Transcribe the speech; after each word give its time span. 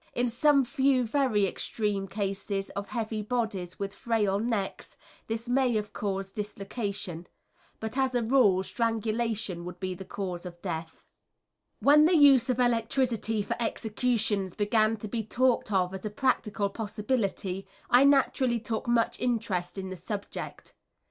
In 0.15 0.27
some 0.27 0.65
few 0.65 1.05
very 1.05 1.45
extreme 1.45 2.07
cases 2.07 2.71
of 2.71 2.87
heavy 2.87 3.21
bodies 3.21 3.77
with 3.77 3.93
frail 3.93 4.39
necks 4.39 4.97
this 5.27 5.47
may 5.47 5.75
have 5.75 5.93
caused 5.93 6.33
dislocation, 6.33 7.27
but 7.79 7.95
as 7.99 8.15
a 8.15 8.23
rule 8.23 8.63
strangulation 8.63 9.63
would 9.63 9.79
be 9.79 9.93
the 9.93 10.03
cause 10.03 10.43
of 10.43 10.59
death. 10.63 11.05
[Illustration: 11.83 11.85
Old 11.85 11.85
Methods.] 11.85 11.97
When 11.99 12.05
the 12.21 12.25
use 12.25 12.49
of 12.49 12.59
electricity 12.59 13.41
for 13.43 13.55
executions 13.59 14.55
began 14.55 14.97
to 14.97 15.07
be 15.07 15.23
talked 15.23 15.71
of 15.71 15.93
as 15.93 16.03
a 16.03 16.09
practical 16.09 16.69
possibility, 16.69 17.67
I 17.91 18.03
naturally 18.03 18.59
took 18.59 18.87
much 18.87 19.19
interest 19.19 19.77
in 19.77 19.91
the 19.91 19.95
subject. 19.97 20.73